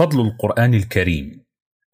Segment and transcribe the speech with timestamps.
[0.00, 1.44] فضل القرآن الكريم.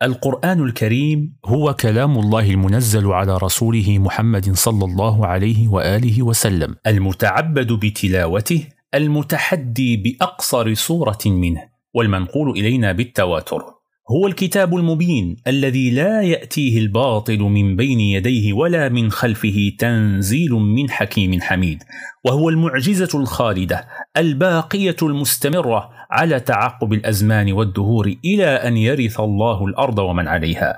[0.03, 6.77] القرآن الكريم هو كلام الله المنزل على رسوله محمد صلى الله عليه وآله وسلم.
[6.87, 11.63] المتعبد بتلاوته المتحدي بأقصر صورة منه
[11.95, 13.63] والمنقول إلينا بالتواتر.
[14.11, 20.91] هو الكتاب المبين الذي لا يأتيه الباطل من بين يديه ولا من خلفه تنزيل من
[20.91, 21.83] حكيم حميد
[22.25, 30.29] وهو المعجزة الخالدة الباقية المستمرة على تعقب الأزمان والدهور إلى أن يرث الله الأرض ومن
[30.29, 30.77] عليها.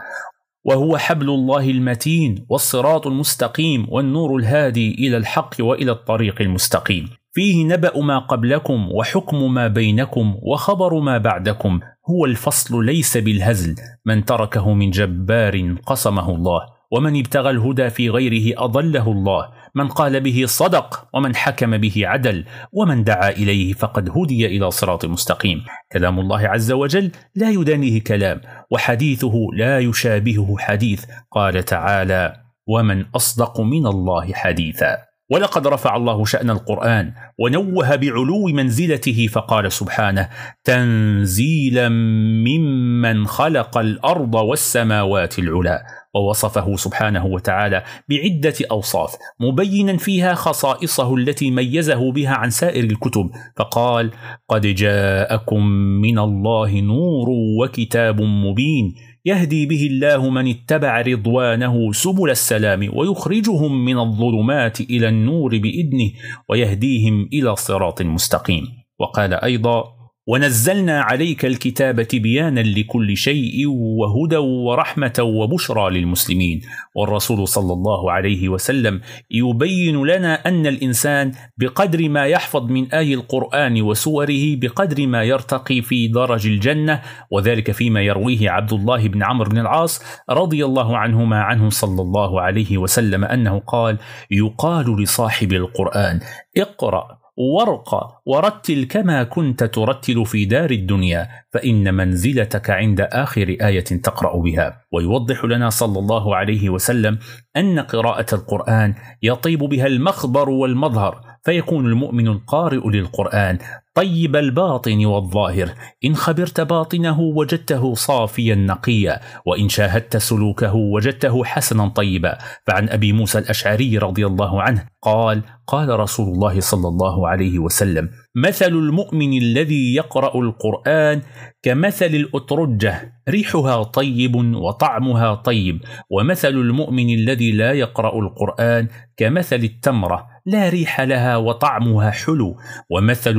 [0.64, 7.08] وهو حبل الله المتين والصراط المستقيم والنور الهادي إلى الحق وإلى الطريق المستقيم.
[7.32, 11.80] فيه نبأ ما قبلكم وحكم ما بينكم وخبر ما بعدكم.
[12.10, 13.74] هو الفصل ليس بالهزل.
[14.06, 16.77] من تركه من جبار قسمه الله.
[16.90, 19.48] ومن ابتغى الهدى في غيره أضله الله.
[19.74, 25.04] من قال به صدق ومن حكم به عدل ومن دعا إليه فقد هدي إلى صراط
[25.04, 25.64] مستقيم.
[25.92, 31.04] كلام الله عز وجل لا يدانيه كلام وحديثه لا يشابهه حديث.
[31.30, 32.36] قال تعالى
[32.66, 35.07] ومن أصدق من الله حديثا.
[35.30, 40.28] ولقد رفع الله شأن القرآن ونوه بعلو منزلته فقال سبحانه
[40.64, 45.82] تنزيلا ممن خلق الأرض والسماوات العلا.
[46.14, 53.30] ووصفه سبحانه وتعالى بعدة أوصاف مبينا فيها خصائصه التي ميزه بها عن سائر الكتب.
[53.56, 54.10] فقال
[54.48, 55.66] قد جاءكم
[56.02, 57.28] من الله نور
[57.60, 58.94] وكتاب مبين
[59.28, 66.10] يهدي به الله من اتبع رضوانه سبل السلام ويخرجهم من الظلمات إلى النور بإذنه
[66.48, 68.64] ويهديهم إلى صراط مستقيم.
[69.00, 69.97] وقال أيضا
[70.28, 76.60] ونزلنا عليك الكتاب تبيانا لكل شيء وهدى ورحمة وبشرى للمسلمين.
[76.94, 83.82] والرسول صلى الله عليه وسلم يبين لنا أن الإنسان بقدر ما يحفظ من آي القرآن
[83.82, 87.02] وسوره بقدر ما يرتقي في درج الجنة.
[87.30, 92.40] وذلك فيما يرويه عبد الله بن عمرو بن العاص رضي الله عنهما عنه صلى الله
[92.40, 93.98] عليه وسلم أنه قال
[94.30, 96.20] يقال لصاحب القرآن
[96.56, 104.36] اقرأ وارق ورتل كما كنت ترتل في دار الدنيا فإن منزلتك عند آخر آية تقرأ
[104.36, 104.82] بها.
[104.92, 107.18] ويوضح لنا صلى الله عليه وسلم
[107.56, 113.58] أن قراءة القرآن يطيب بها المخبر والمظهر فيكون المؤمن القارئ للقرآن
[113.94, 115.70] طيب الباطن والظاهر.
[116.04, 122.38] إن خبرت باطنه وجدته صافيا نقيا وإن شاهدت سلوكه وجدته حسنا طيبا.
[122.66, 128.10] فعن أبي موسى الأشعري رضي الله عنه قال قال رسول الله صلى الله عليه وسلم
[128.36, 131.22] مثل المؤمن الذي يقرأ القرآن
[131.62, 135.80] كمثل الأترجة ريحها طيب وطعمها طيب.
[136.10, 142.56] ومثل المؤمن الذي لا يقرأ القرآن كمثل التمرة لا ريح لها وطعمها حلو.
[142.90, 143.36] ومثل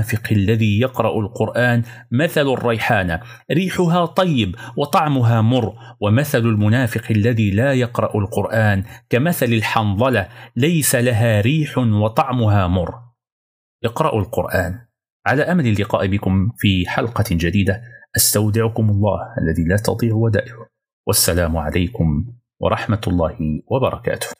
[0.00, 3.20] المنافق الذي يقرأ القرآن مثل الريحانة
[3.52, 11.78] ريحها طيب وطعمها مر ومثل المنافق الذي لا يقرأ القرآن كمثل الحنظلة ليس لها ريح
[11.78, 12.94] وطعمها مر.
[13.84, 14.86] اقرأوا القرآن.
[15.26, 17.82] على أمل اللقاء بكم في حلقة جديدة
[18.16, 20.66] أستودعكم الله الذي لا تضيع ودائعه.
[21.06, 22.24] والسلام عليكم
[22.60, 23.36] ورحمة الله
[23.66, 24.39] وبركاته.